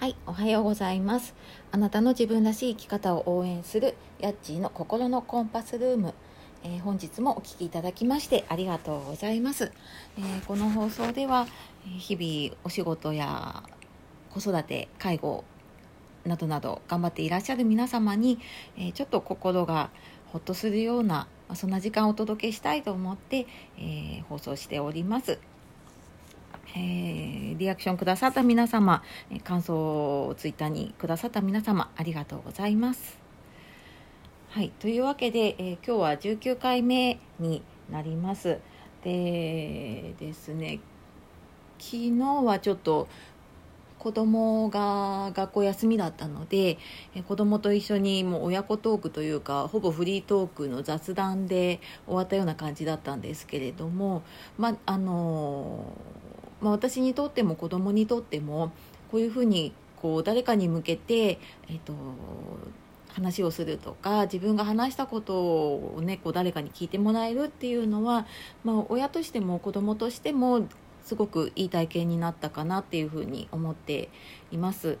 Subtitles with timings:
[0.00, 1.34] はい、おはようございます。
[1.72, 6.14] あなたの自分らしい生き方を応援するヤッチーの心のコンパスルーム。
[6.64, 9.70] えー、本日もお聴きいただきましてありがとうございます。
[10.16, 11.46] えー、この放送では
[11.84, 13.62] 日々お仕事や
[14.30, 15.44] 子育て、介護
[16.24, 18.38] などなど頑張っていらっしゃる皆様に、
[18.78, 19.90] えー、ちょっと心が
[20.28, 23.46] ほっとするようなそんな時間をお届けしたいと思って、
[23.78, 25.38] え放送しております。
[26.76, 29.02] えー、リアクションくださった皆様、
[29.44, 33.18] 感想をツイッターにくださった皆様、ありがとうございます。
[34.50, 38.58] はい、というわけで、えー、今日は19回目になります。
[39.04, 40.80] でですね、
[41.78, 42.10] 昨日
[42.44, 43.08] はちょっと
[44.00, 46.78] 子供が学校休みだったので
[47.28, 54.22] 子供と一緒にもう親子トークというかほぼフリートークの雑談で終わったような感じだったんですけれども
[54.56, 55.92] まあの
[56.60, 58.72] まあ、私にとっても子供にとっても
[59.10, 61.92] こういうふうにこう誰かに向けて、えっと、
[63.12, 68.26] 話をするとか自分が話したことを、ね、こう誰かに聞いてもらえるっていうのは、
[68.64, 70.66] まあ、親としても子供としても
[71.04, 74.10] すごくいい体験になったかなっていうふうに思って
[74.52, 74.98] います。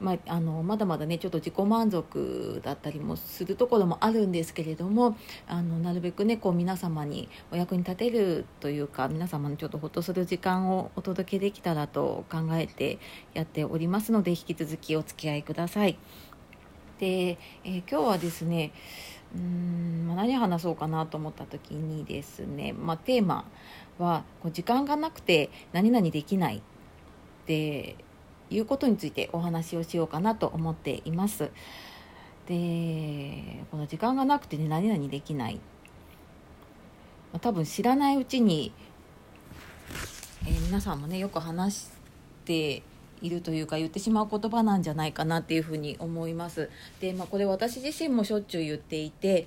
[0.00, 12.98] まあ、あのまだまだねちょっと自己満足だったりもするところもあるんですけれどもあのなるべくねこう皆様にお役に立てるというか皆様にちょっとほっとする時間をお届けできたらと考えて
[13.34, 15.96] やっておりますので引き続きお付き合いください。
[16.98, 18.72] で、えー、今日はですね
[19.34, 23.44] うーん、ま、何話そうかなと思った時にですね、まあ、テーマ
[23.98, 26.60] は時間がなくて何々できないっ
[27.46, 27.96] て
[28.50, 31.50] いうことについてお話をしようかなと思っています。
[32.46, 35.60] でこの時間がなくてね何々できない
[37.40, 38.72] 多分知らないうちに、
[40.46, 41.90] えー、皆さんもねよく話し
[42.44, 42.82] て
[43.22, 46.68] いるというか言ってしまう言葉なんじゃないかなっていうふうに思います。
[47.00, 49.46] で、まあ、これ私自身もしょっちゅう言っていて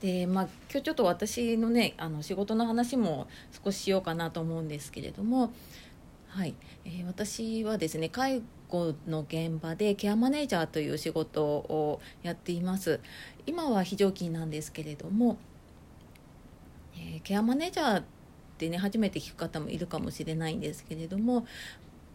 [0.00, 3.26] で、まあ、今日ちょっと私のねあの仕事の話も
[3.64, 5.50] 少ししようかなと思うんですけれども
[6.28, 13.00] はい、えー、私はですね介護の現場でケアマネージャーという仕事をやっています。
[13.46, 15.38] 今は非常勤なんですけれども、
[16.94, 18.04] えー、ケアマネージャーっ
[18.58, 21.46] てね初めて聞く方もいるかもしれないんですけれども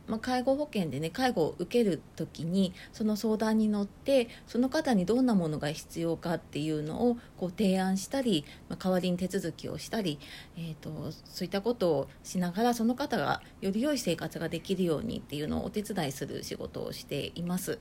[0.08, 10.19] まあ、介護保険でね介護を受ける時にその相談に乗ってその方にどんなものが必要かっていうのをこう提案したり、まあ、代わりに手続きをしたり、
[10.58, 17.80] えーと、そういったことをしながらその方がより良い生活ができるようにっていうのをお手伝いする仕事をしています。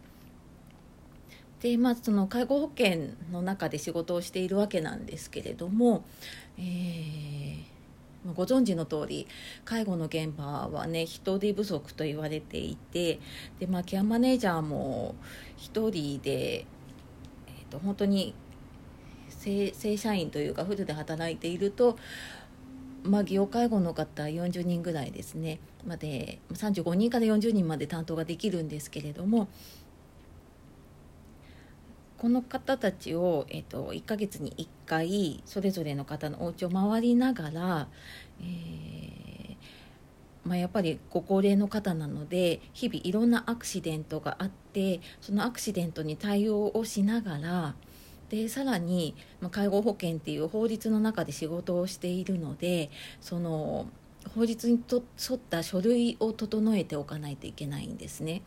[1.61, 6.05] でまあ、その介護保険の中で仕事をしているわけなんですけれども、
[6.59, 7.72] えー
[8.35, 9.27] ご存知の通り
[9.65, 13.19] 介護の現場はね人手不足と言われていて
[13.59, 15.15] で、まあ、ケアマネージャーも
[15.59, 18.35] 1人で、えーと、本当に
[19.29, 21.97] 正社員というかフルで働いていると、
[23.03, 25.59] まあ、業介護の方40人ぐらいですね。
[25.85, 29.49] まで35人から40人まで担当ができるんですけれども
[32.23, 37.89] この方たちを、えーと、1ヶ月に1回それぞれの方のお家を回りながら、
[38.41, 39.57] えー、
[40.45, 47.75] まあ、やっぱりご高齢の方なので日々いろんなアクシデントがあってそのアクシデントに対応をしながら
[48.29, 53.89] でさらに、まあ、介護保険っていう法律の中で仕事をしているのでその
[54.37, 58.43] 法律にと沿った書類を整えておかないといけないんですね。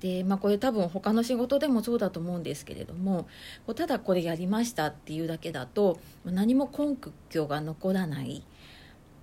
[0.00, 3.28] でまあ、これ多分他の仕事でもそうだと思うんですけれども
[3.76, 6.96] ただこれやりましたっていうだけだと何も根
[7.28, 8.42] 拠が残らない。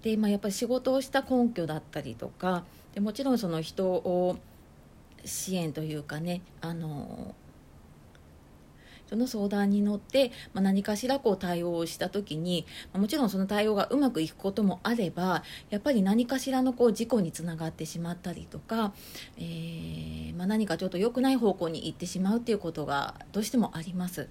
[0.03, 4.37] で、まあ、やっぱり仕事をした根拠だったりとかでもちろんその人を
[5.25, 7.33] 支援というかねあの
[9.09, 18.93] その相談に乗って、まあ、何かしらこう対応をした時に、まあ、もちろんその対応がうまくいくこともあればやっぱり何かしらのこう事故につながってしまったりとか、
[19.37, 24.29] えー、まあ、何かちょっと良くない方向に行ってしまうっていうことがどうしてもあります。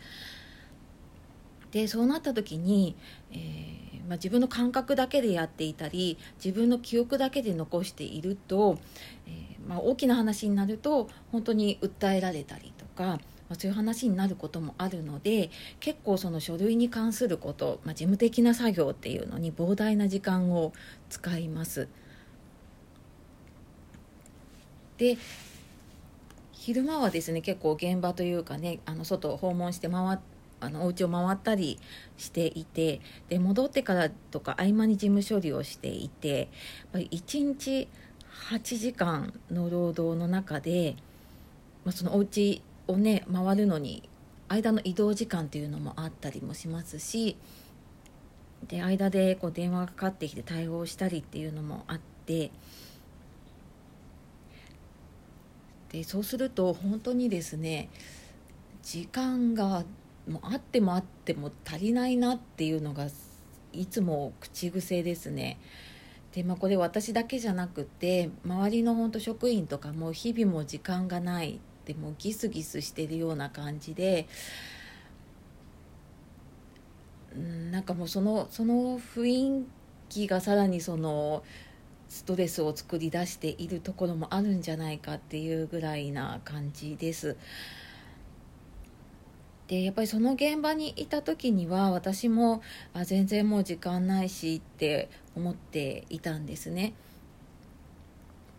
[1.72, 2.96] でそうなった時に、
[3.32, 8.78] えー、まあ、自分の感覚だけでやっていたり自分の記憶だけで残していると、
[9.26, 13.18] えー、まあ、大きな話になると本当に訴えられたりとか
[13.48, 15.50] まあ、そういう話になることもあるので
[15.80, 20.72] 結構その書類に関すること、まあ、事務的な作業っていうのに膨大な時間を
[21.08, 21.88] 使います。
[24.98, 25.18] で
[26.52, 30.18] 昼間はですね結構現場というかねあの外を訪問して回
[30.58, 31.78] あのお家を回ったり
[32.16, 36.48] していてで戻ってからとか合間に事務処理をしていてやっ
[36.92, 37.88] ぱり1日
[38.50, 40.96] 8時間の労働の中で、
[41.84, 44.08] まあ、そのお家をね回るのに
[44.48, 47.36] 間の移動時間っていうのもあったりもしますし
[48.68, 52.50] で間でこう電話がかかってきて対応したりっていうのもあって
[55.92, 57.88] でそうすると本当にですね
[58.82, 59.84] 時間が
[60.28, 63.08] もうあってもあっても足りないなっていうのが
[63.72, 65.58] いつも口癖ですね。
[66.32, 71.60] でまあ、これ私だけじゃなくて周りの本当職員とかも日々も時間がない
[71.92, 74.26] ってもうギスギスしてるような感じで
[77.70, 79.26] なんかもうそのその雰
[79.60, 79.66] 囲
[80.08, 81.44] 気がさらにその
[82.08, 87.36] ストレスを作り出しているところもあるんじゃないかっていうぐらいな感じです。
[89.68, 92.62] でやっぱりその現場にいた時には私も
[92.94, 96.94] あ全然もう時間ないしって思っていたんですね。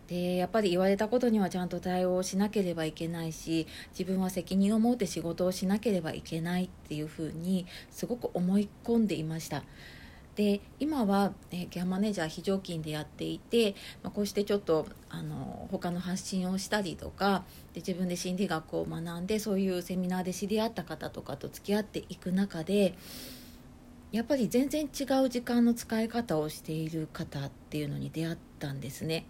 [0.08, 3.68] でやっぱり言われたことにはちゃんと対応しなければいけないし
[3.98, 9.64] 自分は責任を持って仕事をしなければいけないっていうふうにすごく思い込んでいました。
[10.36, 13.74] で今は、えケアマネージャー非常勤でやっていて、
[14.04, 17.44] まあ、こうしてちょっとあの他の発信をしたりとか
[17.74, 22.94] で自分で心理学を学んでそういうセミナーで知り合った方とかと付き合っていく中で
[24.12, 29.26] やっぱり全然違う時間の使い方をしている方っていうのに出会ったんですね。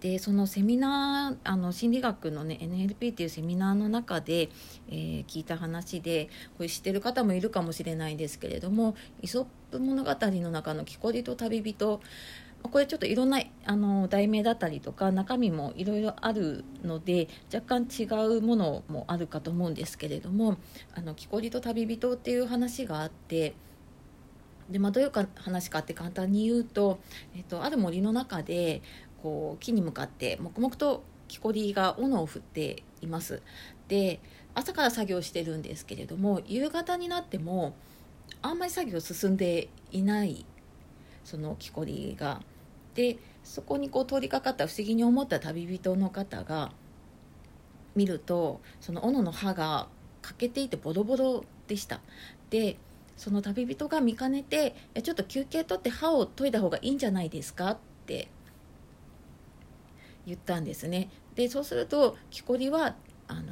[0.00, 4.48] でそのセミナーあの心理学のね NLP っていうセミナーの中で、
[4.88, 12.00] えー、聞いた話でこれ知ってる方もいるかもしれないんですけれども「イソップ物語」の中の「木こりと旅人」
[12.62, 18.04] これちょっといろんなあの題名だったりとか中身もいろいろあるので若干違
[18.36, 20.56] うものもあるかと思うんですけれども
[20.94, 23.54] 「あの木こりと旅人」っていう話があって
[24.70, 26.98] で、まあ、どういうか話かって簡単に言うと、
[27.36, 28.82] えっと、ある森の中で
[29.22, 33.42] こう木に向かって黙々と木こりが斧を振っています。
[33.88, 34.20] で
[34.54, 37.74] 朝から作業してるんですけれども夕方になっても
[38.42, 40.44] あんまり作業進んでいない
[41.24, 42.42] その木こりが。
[42.94, 46.72] でそこにこう通りかかった不思議に思った旅人の方が
[47.94, 49.88] 見るとその斧の刃が
[50.20, 52.00] 欠けていてボロボロでした。
[52.50, 52.76] で
[53.16, 58.28] その旅人が見かねて「ちょっと休憩取って刃を研いだ方がいいんじゃないですか?」って
[60.28, 61.10] 言ったんですね。
[61.34, 62.94] でそうすると木こりは
[63.26, 63.42] あの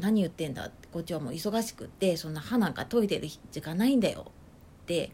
[0.00, 0.70] 何言ってんだ？
[0.92, 4.26] こっちはもう忙しくってそんな歯なんか研いでる時間ないんだよ。
[4.82, 5.10] って、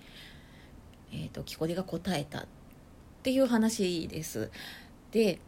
[1.12, 2.41] えーと、木こりが答えた。
[2.41, 2.47] っ
[3.23, 4.50] ていう話です。
[5.12, 5.38] で、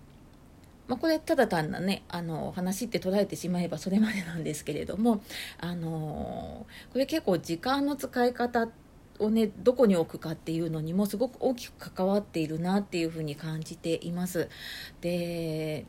[0.88, 5.22] まあ、これただ単なねあの話って捉えてしまえばそれまでなんですけれども
[5.58, 8.81] あのこれ結構時間の使い方って
[9.24, 14.48] をねどこに置くかっていうのにもすごく大きく関わっているなっていうふうに感じています。
[15.00, 15.86] で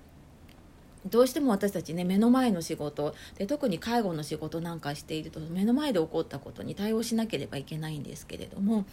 [1.06, 8.86] どうしても私たちね目の前の仕事で特に介護の仕事なんかしていると目の前で起こったことに対応しなければいけないんですけれども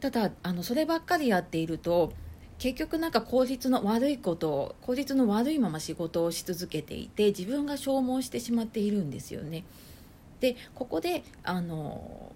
[0.00, 2.12] ただあのそればっかりやっていると
[2.58, 9.64] 結局なんか効率の悪いことを効率の悪いまま仕事をし続けていて自分が消耗してしまっているんですよね。
[10.40, 12.32] でここであの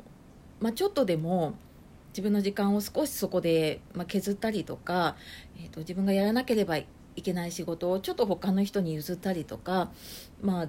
[0.60, 1.54] まあ、ちょっとでも
[2.10, 5.16] 自分の時間を少しそこで、ま削ったりとか、
[5.56, 6.86] えーと、自分がやらなければい
[7.22, 9.90] けない仕事をちょっと他の人に譲ったりとか、
[10.42, 10.68] まあ、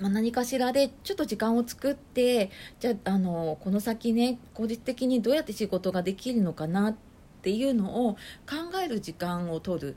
[0.00, 2.50] まあ、何かしらでちょっと時間を作って
[2.80, 6.96] じゃああのこの先ね効率的にどうやって仕事ができるのかなっ
[7.40, 9.96] ていうのを考える時間を取る。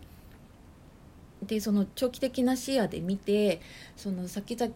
[1.46, 3.62] でその長期的な視野で見て
[3.96, 4.74] その先々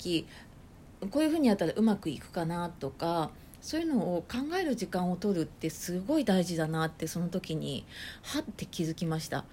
[1.12, 3.32] こういうふうにやったらうまくいくかなとか
[3.64, 7.86] そういうのを考える時間を取るってすごい大事だなってその時に
[8.22, 9.46] はって気づきました。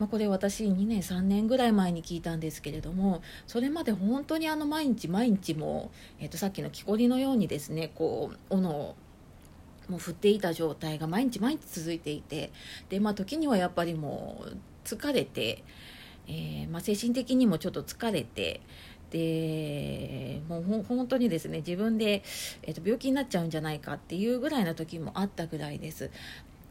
[0.00, 5.90] まあ、これ私2年3年ぐらい前に聞いたんですけれどもそれまで本当にあの毎日毎日も、
[6.20, 8.96] えー、とさっきの木こりのようにですねこう斧を
[9.88, 12.52] もう振っていた状態が毎日毎日続いていて
[12.90, 15.64] で、まあ、時にはやっぱりもう疲れて、
[16.28, 18.60] えーまあ、精神的にもちょっと疲れて
[19.10, 22.22] でもう本当にですね自分で、
[22.62, 26.10] えー、と病気になっちゃうんじゃないかっていうぐらいの時もあったぐらいです。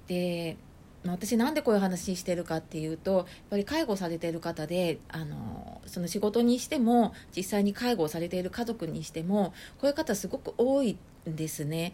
[0.08, 0.58] で
[1.06, 10.98] 私なんでこういう話してるかっていうとやっぱり介護されてる方であのその仕事にしても実際に介護されている家族にしてもこういう方すごく多い
[11.30, 11.94] んですね。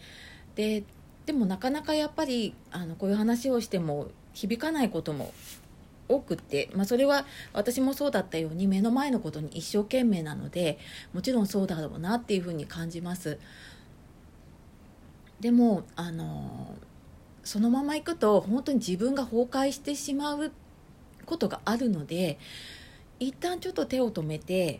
[0.56, 0.84] で
[1.26, 5.34] でもなかなかやっぱりあのこういう話をしても響かないことも
[6.10, 10.78] 多くって、まあ、それは私もそうだったように目の前のことに一生懸命なので
[11.14, 13.40] もちろんそうだろうなっていうふうに感じます。
[15.40, 16.76] でもあの
[17.44, 20.52] そのまま行くと本当に自分が崩壊してしまう
[21.26, 22.40] ことがあるので
[23.20, 24.80] 一旦ちょっと手を止めて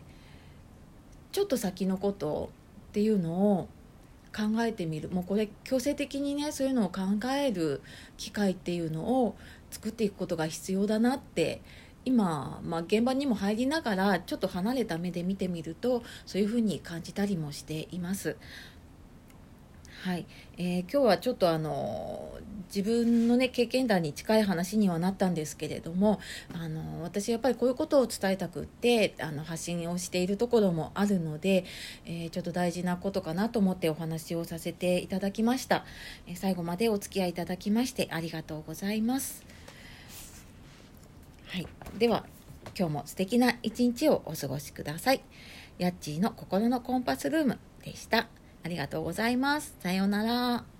[1.32, 2.50] ちょっと先のこと
[2.90, 3.68] っていうのを
[4.34, 5.08] 考えてみる。
[5.10, 7.82] もうこれ強制的にねそういうのを考える
[8.16, 9.36] 機会っていうのを
[9.74, 11.60] 作っていくことが必要だなって
[12.04, 18.36] 今、まあ、現場にも入りながらちょっと離れた目で見てみるとそういうふうに感じたりもしています。
[20.04, 20.26] はい、
[20.58, 26.20] えー、今日はちょっとあの自分のね経験談に近い話にはなったんですけれども
[26.52, 31.64] あの私やっぱりこういうことを伝えたくってあの発信をしているところもあるので、
[32.04, 35.86] えー、ちょっと大事なことかなと思ってお話をさせていただきました、
[36.26, 39.53] えー、最後までお付き合いいただきましてありがとうございます。
[41.54, 41.68] はい
[42.00, 42.26] では
[42.76, 45.22] 今日も素敵な一日をお過ごしください
[45.78, 48.26] やっちーの心のコンパスルームでした。
[48.64, 49.76] ありがとうございます。
[49.78, 50.73] さようなら。